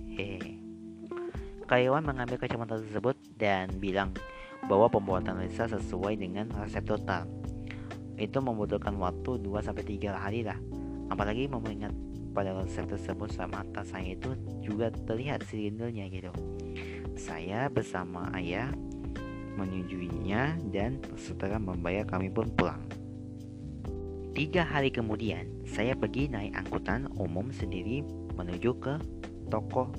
Karyawan 1.67 2.07
mengambil 2.07 2.39
kacamata 2.39 2.79
tersebut 2.79 3.19
dan 3.35 3.75
bilang 3.83 4.15
bahwa 4.71 4.87
pembuatan 4.87 5.43
lensa 5.43 5.67
sesuai 5.67 6.15
dengan 6.23 6.47
resep 6.63 6.87
total. 6.87 7.27
Itu 8.15 8.39
membutuhkan 8.39 8.95
waktu 9.03 9.43
2-3 9.43 10.15
hari 10.15 10.47
lah. 10.47 10.55
Apalagi 11.11 11.51
mengingat 11.51 11.91
pada 12.31 12.55
resep 12.55 12.87
tersebut 12.87 13.35
mata 13.51 13.83
saya 13.83 14.15
itu 14.15 14.31
juga 14.63 14.95
terlihat 14.95 15.43
silindernya 15.51 16.07
gitu. 16.07 16.31
Saya 17.19 17.67
bersama 17.67 18.31
ayah 18.39 18.71
menyetujuinya 19.59 20.55
dan 20.71 21.03
setelah 21.19 21.59
membayar 21.59 22.07
kami 22.07 22.31
pun 22.31 22.47
pulang. 22.55 22.83
Tiga 24.35 24.67
hari 24.67 24.91
kemudian, 24.91 25.54
saya 25.75 25.99
pergi 25.99 26.31
naik 26.31 26.55
angkutan 26.55 27.11
umum 27.19 27.51
sendiri 27.51 28.07
menuju 28.39 28.79
ke 28.79 28.95
toko 29.51 29.91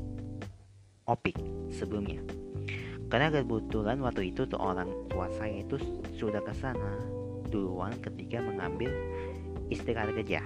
Opik 1.05 1.38
sebelumnya. 1.69 2.17
Karena 3.11 3.29
kebetulan 3.29 4.01
waktu 4.01 4.33
itu 4.33 4.47
tuh 4.49 4.57
orang 4.57 4.89
tua 5.11 5.29
saya 5.38 5.61
itu 5.61 5.77
sudah 6.17 6.41
ke 6.41 6.49
sana 6.57 6.97
duluan 7.53 7.93
ketika 8.01 8.41
mengambil 8.41 8.89
istirahat 9.69 10.15
kerja. 10.17 10.41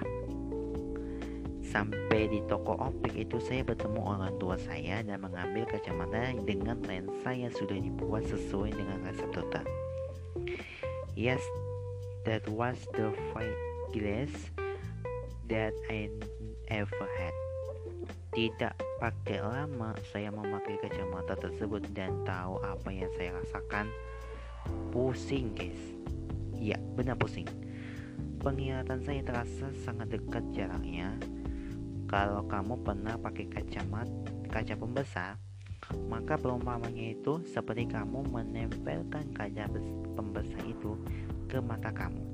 Sampai 1.64 2.28
di 2.28 2.44
toko 2.50 2.76
optik 2.76 3.14
itu 3.14 3.38
saya 3.40 3.64
bertemu 3.64 4.02
orang 4.02 4.34
tua 4.36 4.58
saya 4.58 5.00
dan 5.00 5.22
mengambil 5.22 5.64
kacamata 5.64 6.34
dengan 6.44 6.76
lensa 6.84 7.30
yang 7.32 7.54
sudah 7.54 7.78
dibuat 7.78 8.26
sesuai 8.26 8.74
dengan 8.74 9.00
resep 9.06 9.30
dokter. 9.32 9.64
Yes, 11.16 11.40
that 12.28 12.44
was 12.50 12.76
the 12.98 13.14
five 13.32 13.56
glass 13.94 14.59
that 15.50 15.74
I 15.90 16.06
ever 16.70 17.06
had. 17.18 17.34
Tidak 18.30 18.74
pakai 19.02 19.42
lama 19.42 19.98
saya 20.14 20.30
memakai 20.30 20.78
kacamata 20.78 21.34
tersebut 21.34 21.82
dan 21.90 22.22
tahu 22.22 22.62
apa 22.62 22.88
yang 22.94 23.10
saya 23.18 23.34
rasakan. 23.34 23.90
Pusing 24.94 25.50
guys. 25.58 25.82
Ya 26.54 26.78
benar 26.94 27.18
pusing. 27.18 27.50
Penglihatan 28.38 29.02
saya 29.02 29.26
terasa 29.26 29.74
sangat 29.82 30.14
dekat 30.14 30.46
jaraknya. 30.54 31.18
Kalau 32.06 32.46
kamu 32.46 32.78
pernah 32.86 33.18
pakai 33.18 33.50
kacamata 33.50 34.30
kaca 34.50 34.74
pembesar, 34.78 35.34
maka 36.06 36.38
perumpamannya 36.38 37.18
itu 37.18 37.42
seperti 37.50 37.90
kamu 37.90 38.22
menempelkan 38.30 39.34
kaca 39.34 39.66
pembesar 40.14 40.62
itu 40.66 40.94
ke 41.50 41.58
mata 41.58 41.90
kamu. 41.90 42.29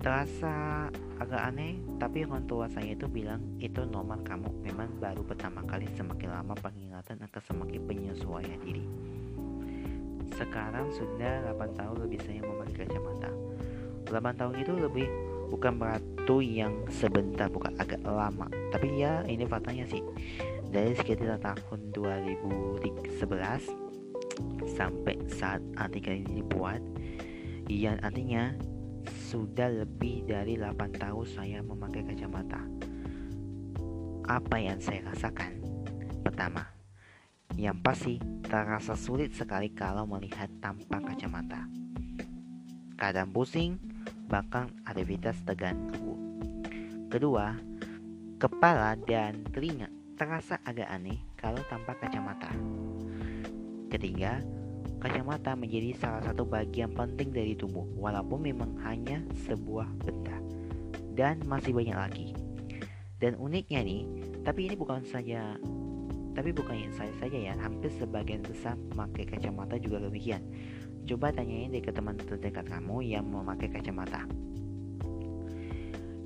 Terasa 0.00 0.88
agak 1.20 1.52
aneh, 1.52 1.76
tapi 2.00 2.24
orang 2.24 2.48
tua 2.48 2.64
saya 2.72 2.96
itu 2.96 3.04
bilang 3.04 3.44
itu 3.60 3.84
normal 3.84 4.24
kamu. 4.24 4.48
Memang 4.64 4.96
baru 4.96 5.20
pertama 5.20 5.60
kali 5.68 5.84
semakin 5.92 6.40
lama 6.40 6.56
pengingatan 6.56 7.20
akan 7.20 7.42
semakin 7.44 7.80
penyesuaian 7.84 8.60
diri. 8.64 8.84
sekarang 10.40 10.88
sudah 10.96 11.52
8 11.52 11.76
tahun 11.76 11.96
lebih 12.08 12.16
saya 12.24 12.40
memakai 12.40 12.88
kacamata. 12.88 13.28
8 14.08 14.40
tahun 14.40 14.54
itu 14.56 14.72
lebih 14.72 15.04
bukan 15.52 15.76
batu 15.76 16.40
yang 16.40 16.72
sebentar 16.88 17.52
bukan 17.52 17.76
agak 17.76 18.00
lama. 18.00 18.48
Tapi 18.72 19.04
ya 19.04 19.20
ini 19.28 19.44
faktanya 19.44 19.84
sih. 19.84 20.00
Dari 20.72 20.96
sekitar 20.96 21.36
tahun 21.44 21.92
2011 21.92 23.20
sampai 24.64 25.20
saat 25.28 25.60
artikel 25.76 26.24
ini 26.24 26.40
dibuat 26.40 26.80
yang 27.68 28.00
artinya 28.00 28.56
sudah 29.30 29.70
lebih 29.70 30.26
dari 30.26 30.58
8 30.58 30.74
tahun 30.98 31.26
saya 31.30 31.62
memakai 31.62 32.02
kacamata 32.02 32.58
apa 34.26 34.56
yang 34.58 34.82
saya 34.82 35.06
rasakan 35.06 35.62
pertama 36.26 36.66
yang 37.54 37.78
pasti 37.78 38.18
terasa 38.42 38.98
sulit 38.98 39.30
sekali 39.38 39.70
kalau 39.70 40.02
melihat 40.10 40.50
tanpa 40.58 40.98
kacamata 40.98 41.70
kadang 42.98 43.30
pusing 43.30 43.78
bahkan 44.30 44.70
aktivitas 44.86 45.42
terganggu. 45.42 46.14
Kedua, 47.10 47.58
kepala 48.38 48.94
dan 48.94 49.42
telinga 49.50 49.90
terasa 50.14 50.62
agak 50.62 50.86
aneh 50.86 51.18
kalau 51.34 51.58
tanpa 51.66 51.98
kacamata. 51.98 52.54
Ketiga, 53.90 54.38
kacamata 55.00 55.56
menjadi 55.56 55.96
salah 55.96 56.22
satu 56.22 56.44
bagian 56.44 56.92
penting 56.92 57.32
dari 57.32 57.56
tubuh, 57.56 57.88
walaupun 57.96 58.44
memang 58.44 58.76
hanya 58.84 59.24
sebuah 59.48 59.88
benda. 60.04 60.36
Dan 61.16 61.42
masih 61.48 61.72
banyak 61.72 61.96
lagi. 61.96 62.28
Dan 63.16 63.40
uniknya 63.40 63.80
nih, 63.80 64.02
tapi 64.44 64.68
ini 64.68 64.76
bukan 64.76 65.04
saja 65.04 65.56
tapi 66.30 66.54
bukan 66.54 66.88
saya 66.94 67.10
saja 67.18 67.36
ya, 67.36 67.54
hampir 67.58 67.90
sebagian 67.98 68.40
besar 68.46 68.78
memakai 68.94 69.26
kacamata 69.26 69.76
juga 69.76 69.98
demikian. 70.06 70.40
Coba 71.04 71.34
tanyain 71.34 71.74
deh 71.74 71.82
ke 71.82 71.90
teman 71.90 72.14
terdekat 72.16 72.70
kamu 72.70 73.02
yang 73.02 73.26
memakai 73.26 73.66
kacamata. 73.66 74.24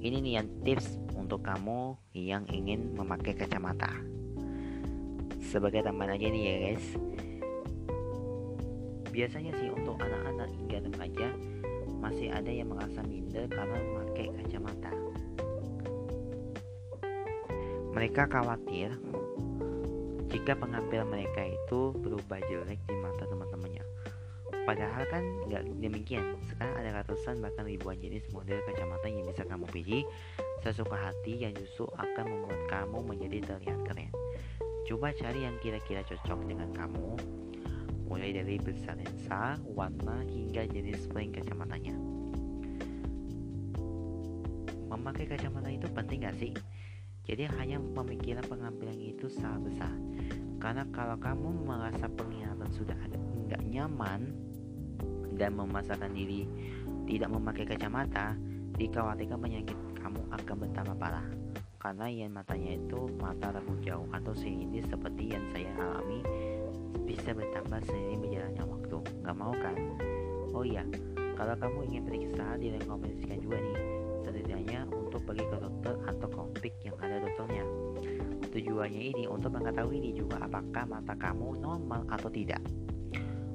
Ini 0.05 0.21
nih 0.21 0.33
yang 0.37 0.49
tips 0.61 1.01
untuk 1.17 1.41
kamu 1.41 1.97
yang 2.13 2.45
ingin 2.53 2.93
memakai 2.93 3.33
kacamata. 3.33 3.89
Sebagai 5.41 5.81
tambahan 5.81 6.21
aja 6.21 6.27
nih 6.29 6.43
ya 6.45 6.55
guys. 6.69 6.87
Biasanya 9.15 9.55
sih 9.63 9.71
untuk 9.71 9.95
anak-anak 10.03 10.51
hingga 10.59 10.79
remaja 10.91 11.31
masih 12.03 12.35
ada 12.35 12.51
yang 12.51 12.67
merasa 12.67 12.99
minder 13.07 13.47
karena 13.47 13.79
memakai 13.79 14.27
kacamata. 14.43 14.91
Mereka 17.95 18.27
khawatir 18.27 18.91
jika 20.35 20.59
pengambilan 20.59 21.07
mereka 21.07 21.47
itu 21.47 21.95
berubah 21.95 22.43
jelek 22.51 22.83
di 22.91 22.97
mata 22.99 23.23
teman-temannya. 23.31 23.87
Padahal 24.67 25.07
kan 25.07 25.23
nggak 25.47 25.63
demikian. 25.79 26.35
Sekarang 26.51 26.75
ada 26.75 26.91
ratusan 26.99 27.39
bahkan 27.39 27.71
ribuan 27.71 27.95
jenis 28.03 28.27
model 28.35 28.59
kacamata 28.67 29.07
yang 29.07 29.31
bisa 29.31 29.47
kamu 29.47 29.71
pilih 29.71 30.03
sesuka 30.67 30.99
hati 30.99 31.39
yang 31.39 31.55
justru 31.55 31.87
akan 31.95 32.27
membuat 32.27 32.61
kamu 32.67 32.99
menjadi 33.15 33.39
terlihat 33.47 33.79
keren. 33.87 34.11
Coba 34.91 35.15
cari 35.15 35.47
yang 35.47 35.55
kira-kira 35.63 36.03
cocok 36.03 36.51
dengan 36.51 36.75
kamu, 36.75 37.15
mulai 38.15 38.31
dari 38.31 38.63
besar 38.63 38.95
lensa, 38.95 39.59
warna 39.67 40.23
hingga 40.23 40.71
jenis 40.71 41.11
frame 41.11 41.35
kacamatanya. 41.35 41.99
Memakai 44.87 45.27
kacamata 45.27 45.67
itu 45.67 45.91
penting 45.91 46.23
gak 46.23 46.39
sih? 46.39 46.55
Jadi 47.27 47.51
hanya 47.59 47.83
memikirkan 47.83 48.47
pengambilan 48.47 48.95
itu 49.03 49.27
sangat 49.27 49.67
besar. 49.67 49.91
Karena 50.63 50.87
kalau 50.95 51.19
kamu 51.19 51.67
merasa 51.67 52.07
penglihatan 52.07 52.71
sudah 52.71 52.95
agak 53.03 53.19
nggak 53.19 53.63
nyaman, 53.67 54.31
dan 55.35 55.59
memaksakan 55.59 56.15
diri 56.15 56.47
tidak 57.11 57.35
memakai 57.35 57.67
kacamata, 57.67 58.39
dikhawatirkan 58.79 59.43
penyakit 59.43 59.79
kamu 59.99 60.23
akan 60.31 60.57
bertambah 60.63 60.97
parah. 61.03 61.27
Karena 61.83 62.07
yang 62.07 62.31
matanya 62.31 62.79
itu 62.79 63.11
mata 63.19 63.51
ragu 63.51 63.75
jauh 63.83 64.07
atau 64.15 64.33
ini 64.47 64.79
seperti 64.87 65.35
yang 65.35 65.45
saya 65.51 65.69
alami 65.83 66.23
bisa 67.03 67.35
bertambah 67.35 67.81
seiring 67.91 68.23
berjalannya 68.23 68.65
waktu. 68.65 68.97
Gak 69.27 69.37
mau 69.37 69.53
kan? 69.59 69.75
Oh 70.55 70.63
iya, 70.63 70.87
kalau 71.35 71.55
kamu 71.59 71.79
ingin 71.91 72.03
periksa 72.07 72.55
direkomendasikan 72.63 73.39
juga 73.43 73.59
nih 73.59 73.79
setidaknya 74.23 74.81
untuk 74.95 75.21
pergi 75.27 75.45
ke 75.51 75.57
dokter 75.59 75.95
atau 76.07 76.29
konflik 76.31 76.73
yang 76.87 76.97
ada 77.03 77.19
dokternya. 77.19 77.65
Tujuannya 78.55 79.03
ini 79.11 79.25
untuk 79.27 79.51
mengetahui 79.51 79.99
ini 79.99 80.11
juga 80.15 80.39
apakah 80.47 80.87
mata 80.87 81.19
kamu 81.19 81.59
normal 81.59 82.07
atau 82.07 82.31
tidak 82.31 82.63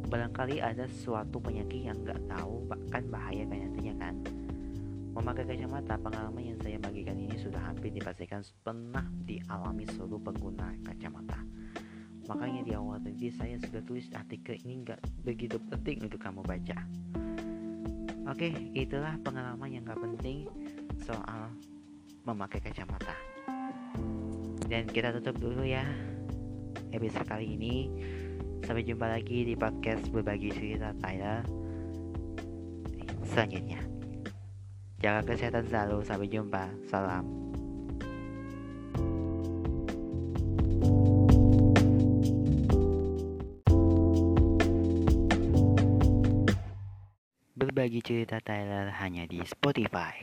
barangkali 0.09 0.57
ada 0.57 0.89
suatu 0.89 1.37
penyakit 1.37 1.85
yang 1.85 2.01
nggak 2.01 2.17
tahu 2.25 2.65
bahkan 2.65 3.05
bahaya 3.13 3.45
kayaknya 3.45 3.93
kan 4.01 4.17
memakai 5.13 5.45
kacamata 5.45 6.01
pengalaman 6.01 6.43
yang 6.49 6.59
saya 6.65 6.81
bagikan 6.81 7.13
ini 7.13 7.37
sudah 7.37 7.61
hampir 7.61 7.93
dipastikan 7.93 8.41
pernah 8.65 9.05
dialami 9.29 9.85
seluruh 9.85 10.17
pengguna 10.17 10.73
kacamata 10.81 11.37
makanya 12.29 12.61
di 12.61 12.71
awal 12.77 13.01
tadi 13.01 13.33
saya 13.33 13.57
sudah 13.57 13.81
tulis 13.81 14.05
artikel 14.13 14.53
ini 14.61 14.85
nggak 14.85 15.01
begitu 15.25 15.57
penting 15.73 16.05
untuk 16.05 16.21
kamu 16.21 16.45
baca 16.45 16.77
oke 18.29 18.47
itulah 18.77 19.17
pengalaman 19.25 19.73
yang 19.73 19.83
nggak 19.83 19.97
penting 19.97 20.45
soal 21.01 21.49
memakai 22.29 22.61
kacamata 22.61 23.17
dan 24.69 24.85
kita 24.85 25.09
tutup 25.17 25.41
dulu 25.41 25.65
ya 25.65 25.81
episode 26.93 27.25
kali 27.25 27.57
ini 27.57 27.75
Sampai 28.65 28.83
jumpa 28.83 29.07
lagi 29.07 29.47
di 29.47 29.55
podcast 29.55 30.11
berbagi 30.11 30.51
cerita 30.51 30.91
Tyler 30.99 31.41
selanjutnya. 33.29 33.81
Jaga 34.99 35.21
kesehatan 35.31 35.63
selalu. 35.69 35.97
Sampai 36.03 36.27
jumpa. 36.27 36.69
Salam. 36.85 37.48
Berbagi 47.89 48.05
cerita 48.05 48.37
Tyler 48.37 48.93
hanya 49.01 49.25
di 49.25 49.41
Spotify. 49.41 50.13